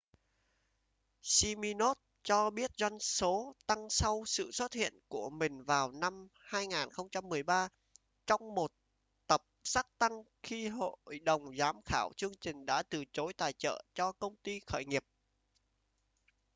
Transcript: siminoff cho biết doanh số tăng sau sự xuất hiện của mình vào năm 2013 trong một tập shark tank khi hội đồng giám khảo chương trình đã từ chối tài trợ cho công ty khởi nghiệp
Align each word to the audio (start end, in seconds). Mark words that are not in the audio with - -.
siminoff 1.21 1.95
cho 2.23 2.49
biết 2.49 2.71
doanh 2.77 2.99
số 2.99 3.55
tăng 3.65 3.89
sau 3.89 4.23
sự 4.25 4.51
xuất 4.51 4.73
hiện 4.73 4.93
của 5.07 5.29
mình 5.29 5.63
vào 5.63 5.91
năm 5.91 6.27
2013 6.39 7.67
trong 8.25 8.55
một 8.55 8.71
tập 9.27 9.41
shark 9.63 9.87
tank 9.97 10.27
khi 10.43 10.67
hội 10.67 11.19
đồng 11.23 11.55
giám 11.57 11.81
khảo 11.85 12.11
chương 12.17 12.33
trình 12.41 12.65
đã 12.65 12.83
từ 12.83 13.03
chối 13.13 13.33
tài 13.33 13.53
trợ 13.53 13.83
cho 13.93 14.11
công 14.11 14.35
ty 14.43 14.59
khởi 14.67 14.85
nghiệp 14.85 15.03